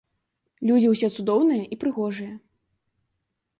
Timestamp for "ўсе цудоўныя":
0.93-1.63